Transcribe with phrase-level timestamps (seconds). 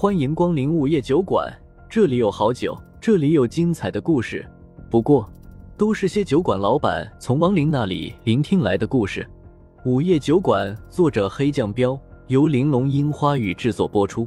[0.00, 1.54] 欢迎光临午夜酒馆，
[1.86, 4.50] 这里有好酒，这里有精彩的故事。
[4.90, 5.30] 不过，
[5.76, 9.28] 都是些酒馆老板从亡灵那里聆听来的故事。
[9.84, 14.26] 午夜酒馆，作者黑酱标，由玲珑樱花雨制作播出。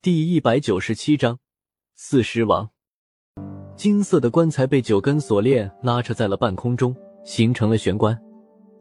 [0.00, 1.38] 第一百九十七章，
[1.94, 2.70] 四尸王。
[3.76, 8.18] 金色的棺材被九根锁链拉扯在了半空中，形成了悬棺。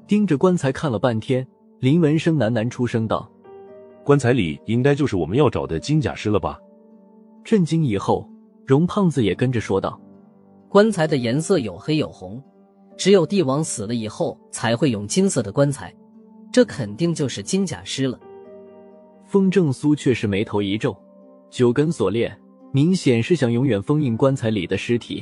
[0.07, 1.45] 盯着棺材看了半天，
[1.81, 3.29] 林文生喃喃出声道
[4.07, 6.57] ：“棺材里应该就是我们要找的金甲尸了吧？”
[7.43, 8.25] 震惊以后，
[8.65, 9.99] 荣胖子也跟着说道
[10.71, 12.41] ：“棺材的颜色有黑有红，
[12.95, 15.93] 只有帝王死了以后才会用金色的棺材，
[16.53, 18.17] 这肯定就是金甲尸了。”
[19.27, 20.95] 风正苏却是眉头一皱，
[21.49, 22.33] 九根锁链
[22.71, 25.21] 明显是想永远封印棺材里的尸体。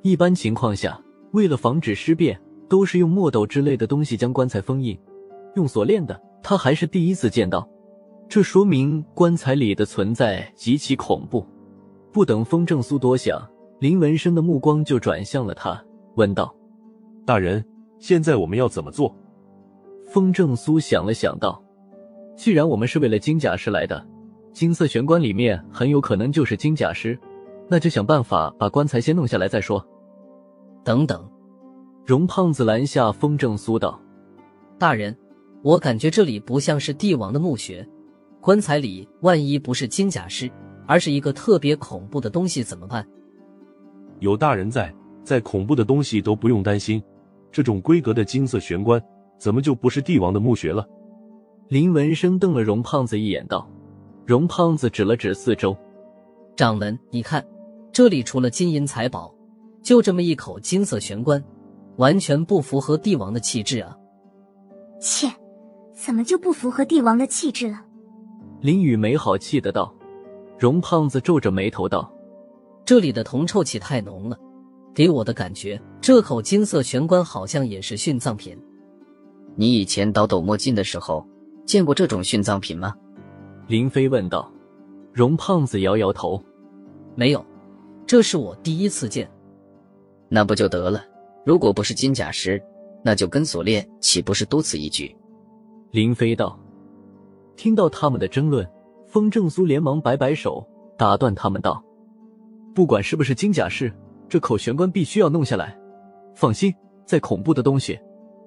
[0.00, 0.98] 一般情况下，
[1.32, 2.40] 为了防止尸变。
[2.66, 4.98] 都是用墨斗之类的东西将棺材封印，
[5.54, 7.68] 用锁链的他还是第一次见到，
[8.28, 11.46] 这说明棺材里的存在极其恐怖。
[12.12, 13.40] 不等风正苏多想，
[13.80, 15.82] 林文生的目光就转向了他，
[16.16, 16.54] 问道
[17.26, 17.64] ：“大人，
[17.98, 19.14] 现在我们要怎么做？”
[20.08, 21.62] 风正苏想了想道
[22.36, 24.06] ：“既然我们是为了金甲师来的，
[24.52, 27.18] 金色玄关里面很有可能就是金甲师，
[27.68, 29.84] 那就想办法把棺材先弄下来再说。”
[30.84, 31.28] 等等。
[32.04, 33.98] 荣胖子拦下风正苏道
[34.78, 35.16] ：“大人，
[35.62, 37.88] 我感觉这里不像是帝王的墓穴，
[38.44, 40.50] 棺材里万一不是金甲尸，
[40.86, 43.02] 而是一个特别恐怖的东西怎么办？”
[44.20, 47.02] 有大人在，再恐怖的东西都不用担心。
[47.50, 49.02] 这种规格的金色玄关，
[49.38, 50.86] 怎么就不是帝王的墓穴了？
[51.68, 53.66] 林文生瞪了荣胖子一眼道
[54.26, 55.74] ：“荣胖子指了指四周，
[56.54, 57.42] 掌门，你看，
[57.92, 59.34] 这里除了金银财宝，
[59.82, 61.42] 就这么一口金色玄关。”
[61.96, 63.96] 完全不符合帝王的气质啊！
[65.00, 65.28] 切，
[65.94, 67.80] 怎么就不符合帝王的气质了？
[68.64, 69.94] 林雨没好气的道。
[70.58, 72.10] 荣胖子皱着眉头道
[72.82, 74.38] ：“这里的铜臭气太浓了，
[74.94, 78.58] 给我的感觉，这口金色玄关好像也是殉葬品。
[79.54, 81.28] 你以前倒斗墨镜的时候
[81.66, 82.94] 见过这种殉葬品吗？”
[83.68, 84.50] 林飞问道。
[85.12, 86.42] 荣胖子摇摇头
[87.14, 87.44] ：“没有，
[88.06, 89.30] 这是我第一次见。”
[90.30, 91.04] 那不就得了？
[91.44, 92.58] 如果不是金甲石，
[93.02, 95.14] 那就跟锁链岂不是多此一举？
[95.90, 96.58] 林飞道。
[97.56, 98.68] 听到他们的争论，
[99.06, 100.66] 风正苏连忙摆摆手，
[100.96, 101.82] 打断他们道
[102.74, 103.92] ：“不管是不是金甲士，
[104.28, 105.78] 这口玄关必须要弄下来。
[106.34, 107.98] 放心，再恐怖的东西，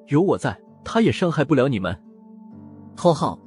[0.08, 1.98] 有我在，他也伤害不了你们。”
[2.96, 3.40] 头号，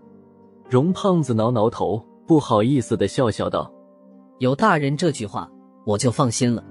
[0.69, 3.71] 荣胖子挠挠头，不好意思的笑笑道
[4.39, 5.51] ：“有大人这句话，
[5.85, 6.65] 我就放心了。”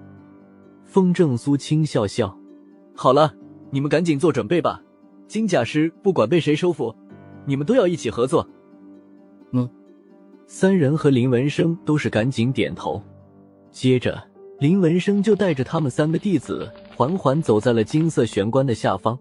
[0.85, 2.35] 风正苏轻笑笑。
[2.95, 3.31] 好了，
[3.69, 4.81] 你们赶紧做准备吧。
[5.27, 6.95] 金甲师不管被谁收服，
[7.45, 8.47] 你们都要一起合作。
[9.51, 9.69] 嗯，
[10.47, 13.01] 三人和林文生都是赶紧点头。
[13.71, 14.21] 接着，
[14.59, 19.17] 林文生就带着他们三个弟子缓缓走在了金色玄关的下方，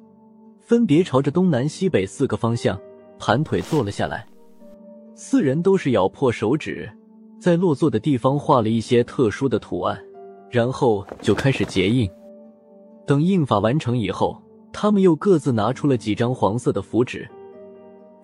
[0.61, 2.79] 分别朝着东南西北四个方向
[3.19, 4.27] 盘腿坐了下来。
[5.15, 6.91] 四人都是咬破手指，
[7.41, 9.99] 在落座的地方画了一些特殊的图案，
[10.51, 12.09] 然后就开始结印。
[13.07, 14.41] 等印法完成以后，
[14.73, 17.29] 他们又各自拿出了几张黄色的符纸。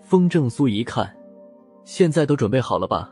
[0.01, 1.11] 风正苏一看，
[1.84, 3.11] 现在都准备好了吧？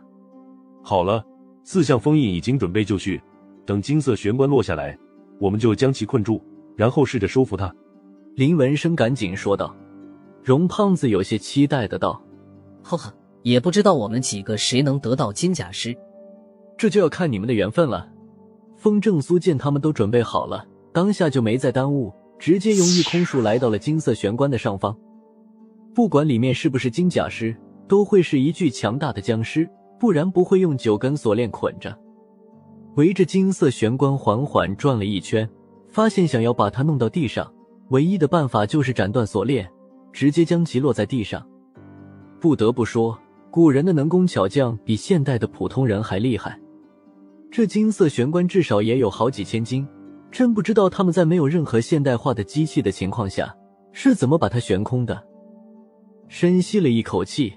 [0.82, 1.24] 好了，
[1.62, 3.20] 四象封印已经准备就绪。
[3.64, 4.98] 等金色玄关落下来，
[5.38, 6.42] 我们就将其困住，
[6.76, 7.72] 然后试着收服它。
[8.34, 9.74] 林文生赶紧说道。
[10.42, 12.20] 荣胖子有些期待的道
[12.82, 15.96] ：“呵呵，也不知道我们几个谁能得到金甲师，
[16.76, 18.08] 这就要看你们的缘分了。”
[18.76, 20.66] 风正苏见他们都准备好了。
[20.92, 24.98] 当下就没再耽误，直接用御空术来到了金色玄关的上方。
[25.94, 27.56] 不管里面是不是金甲尸，
[27.88, 31.96] 都会是一具强大的僵尸，不然不会用九根锁链捆着。
[32.96, 35.48] 围着金色玄关缓缓转了一圈，
[35.88, 37.52] 发现想要把它弄到地上，
[37.88, 39.70] 唯一的办法就是斩断锁链，
[40.12, 41.46] 直接将其落在地上。
[42.40, 43.18] 不得不说，
[43.50, 46.58] 古人的能工巧匠比现代的普通人还厉害。
[47.50, 49.86] 这金色玄关至少也有好几千斤。
[50.30, 53.54] 真不知道他们在没有任何现代化的机器的情况下
[53.92, 55.22] 是怎么把它悬空的。
[56.26, 57.52] 深吸了一口气，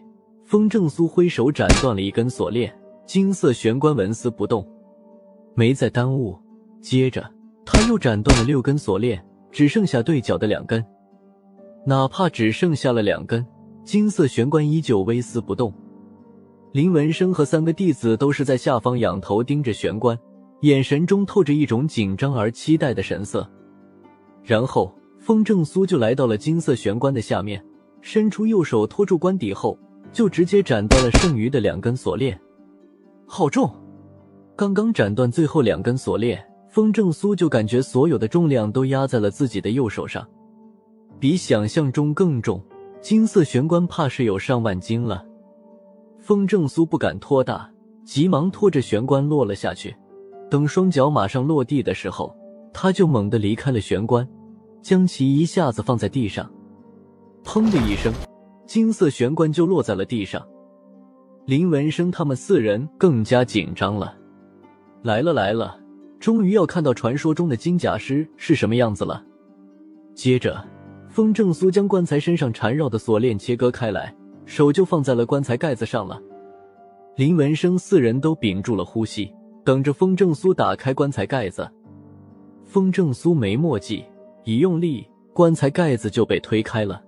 [0.56, 2.74] 风正苏挥手斩断了一根锁链，
[3.06, 4.66] 金色玄关纹丝不动，
[5.54, 6.34] 没再耽误。
[6.80, 7.30] 接着
[7.66, 9.22] 他又斩断了六根锁链，
[9.52, 10.82] 只剩下对角的两根。
[11.86, 13.46] 哪怕只剩下了两根，
[13.84, 15.74] 金色玄关依旧微丝不动。
[16.72, 20.18] 林文生和三个弟子都是在下方仰头盯着玄关。
[20.62, 23.46] 眼神中透着一种紧张而期待的神色，
[24.42, 27.62] 然后风正苏就来到了金色玄关的下面，
[28.00, 29.78] 伸出右手托住关底后，
[30.16, 32.40] 就直接斩断了剩余的两根锁链。
[33.28, 33.70] 好重！
[34.56, 40.26] 刚刚斩断最后两根锁链，风正苏就感觉所有的重量都压在了自己的右手上，
[41.20, 42.64] 比想象中更重。
[43.02, 45.26] 金色玄关怕是有上万斤了。
[46.22, 47.70] 风正苏不敢拖大，
[48.06, 49.94] 急忙拖着玄关落了下去。
[50.50, 52.34] 等双脚马上落地的时候，
[52.72, 54.26] 他就猛地离开了玄关，
[54.82, 56.50] 将其一下子放在地上。
[57.44, 58.14] 砰的一声，
[58.66, 60.46] 金色玄关就落在了地上。
[61.46, 64.18] 林文生他们四人更加紧张了。
[65.04, 65.80] 来了来了，
[66.20, 69.24] 终于要看到传说中的金甲尸是什么样子了。
[70.16, 70.66] 接着，
[71.08, 74.16] 风正苏将棺材身上缠绕的锁链切割开来，
[74.46, 76.20] 手就放在了棺材盖子上了。
[77.16, 79.32] 林文生四人都屏住了呼吸，
[79.64, 81.70] 等着风正苏打开棺材盖子。
[82.66, 84.04] 风正苏没墨迹，
[84.44, 87.00] 一用力，棺材盖子就被推开了。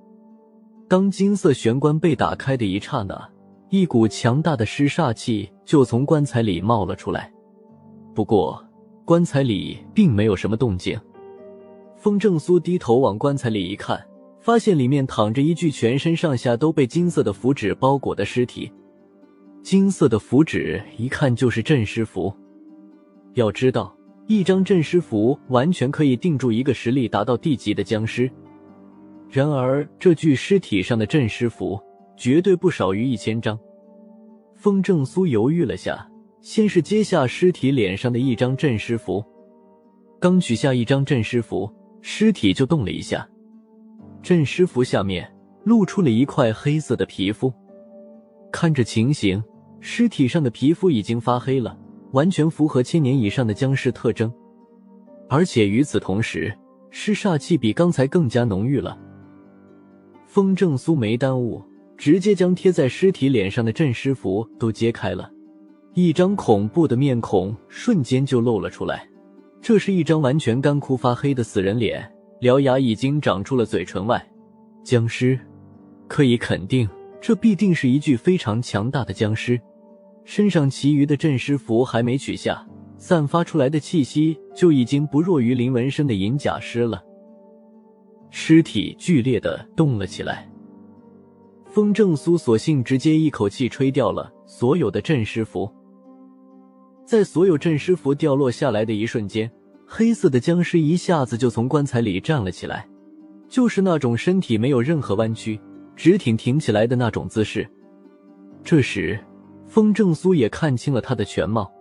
[0.89, 3.29] 当金色玄关被打开的一刹那，
[3.69, 7.29] 一股强大的尸煞气就从棺材里冒了出来。
[8.15, 8.63] 不过，
[9.03, 10.97] 棺材里并没有什么动静。
[11.97, 14.01] 风正苏低头往棺材里一看，
[14.39, 18.71] 发现里面躺着一具全身上下都被金色的符纸包裹的尸体。
[19.61, 22.33] 金色的符纸一看就是镇尸符。
[23.33, 23.93] 要知道，
[24.25, 28.31] 一张镇尸符完全可以定住一个实力达到地级的僵尸。
[29.29, 31.79] 然而，这具尸体上的镇尸符
[32.15, 33.57] 绝对不少于一千张。
[34.55, 36.07] 风正苏犹豫了下。
[36.39, 39.21] 先是揭下尸体脸上的一张镇尸符，
[40.17, 41.69] 刚取下一张镇尸符，
[41.99, 43.27] 尸体就动了一下，
[44.21, 45.29] 镇尸符下面
[45.65, 47.51] 露出了一块黑色的皮肤。
[48.49, 49.43] 看这情形，
[49.81, 51.77] 尸体上的皮肤已经发黑了，
[52.13, 54.31] 完全符合千年以上的僵尸特征。
[55.27, 56.55] 而且与此同时，
[56.91, 58.97] 尸煞气比刚才更加浓郁了。
[60.27, 61.63] 风正苏没耽误，
[61.97, 65.31] 直接将贴在尸体脸上的镇尸符都揭开了。
[65.93, 69.07] 一张恐怖的面孔瞬间就露了出来，
[69.61, 72.07] 这是一张完全干枯发黑的死人脸，
[72.41, 74.23] 獠牙已经长出了嘴唇外。
[74.83, 75.39] 僵尸，
[76.07, 76.87] 可以肯定，
[77.19, 79.59] 这必定是一具非常强大的僵尸。
[80.23, 82.63] 身上其余的镇尸符还没取下，
[82.97, 87.01] 散发出来的气息就已经不弱于林文生的银甲尸了。
[88.29, 90.49] 尸体剧烈的动了起来，
[91.65, 95.71] 风正苏索性直接一口气吹掉了所有的镇尸符。
[97.05, 99.49] 在所有镇尸符掉落下来的一瞬间，
[99.85, 102.85] 黑色的僵尸一下子就从棺材里站了起来，
[103.47, 105.59] 就是那种身体没有任何弯曲，
[105.95, 107.65] 直挺挺起来的那种姿势。
[108.61, 109.17] 这时，
[109.67, 111.71] 风正苏也看清了他的全貌：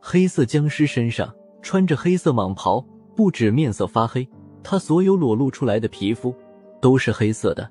[0.00, 2.86] 黑色僵尸身上穿着黑色蟒袍，
[3.16, 4.28] 不止面色发黑，
[4.62, 6.34] 他所有裸露出来的皮肤
[6.80, 7.68] 都是黑色的，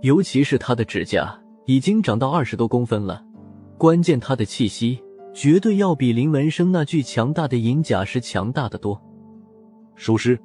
[0.00, 3.24] 尤其是他的指甲已经长到二十多公分了。
[3.78, 5.02] 关键，他的气息。
[5.34, 9.00] 绝对要比林文生那具强大的银甲尸强大的多。
[9.94, 10.38] 收尸！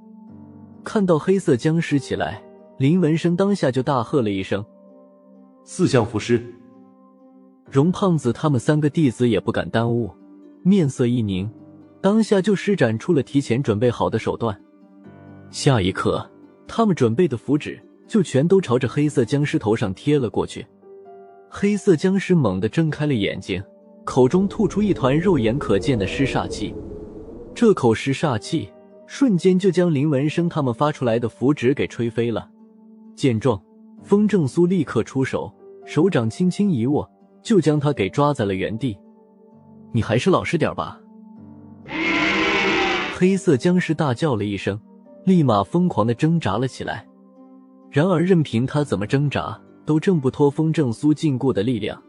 [0.81, 2.41] 看到黑色僵尸起来，
[2.77, 4.63] 林文生当下就大喝了一声
[5.65, 6.41] ：“四象符尸！”
[7.69, 10.09] 荣胖子他们三个弟子也不敢耽误，
[10.63, 11.51] 面色一凝，
[12.00, 14.57] 当下就施展出了提前准备好的手段。
[15.50, 16.30] 下一刻，
[16.68, 20.66] 他们准备的符纸就全都朝着黑色僵尸头上贴了过去。
[21.50, 23.64] 黑色僵尸猛地睁开了眼睛。
[24.06, 26.74] 口中吐出一团肉眼可见的尸煞气，
[27.54, 28.72] 这口尸煞气
[29.06, 32.50] 瞬间就将林文生他们发出来的符纸给吹飞了。
[33.18, 33.62] 见状，
[34.01, 35.54] 风正苏立刻出手，
[35.86, 37.06] 手掌轻轻一握，
[37.42, 38.98] 就将他给抓在了原地。
[39.92, 41.01] 你还是老实点吧！
[43.13, 44.80] 黑色僵尸大叫了一声，
[45.27, 47.05] 立马疯狂的挣扎了起来。
[47.91, 52.01] 然而，任凭他怎么挣扎，都挣不脱风正苏禁锢的力量。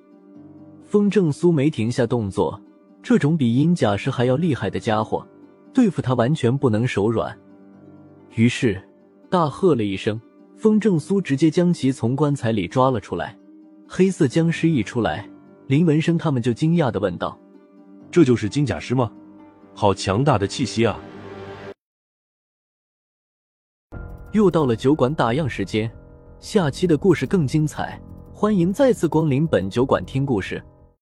[0.84, 2.60] 风正苏没停下动作，
[3.02, 5.26] 这种比阴甲师还要厉害的家伙，
[5.75, 7.37] 对付他完全不能手软。
[8.37, 8.80] 于是
[9.28, 10.20] 大喝了一声，
[10.56, 13.37] 风正苏直接将其从棺材里抓了出来。
[13.88, 15.28] 黑色僵尸一出来，
[15.66, 17.37] 林文生他们就惊讶的问道
[18.12, 19.10] ：“这就是金甲师吗？
[19.75, 20.96] 好强大的气息啊！”
[24.32, 25.90] 又到了酒馆打烊时间，
[26.38, 27.99] 下期的故事更精彩，
[28.35, 30.62] 欢迎再次光临本酒馆听故事。